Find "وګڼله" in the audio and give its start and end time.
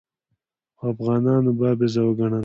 2.03-2.39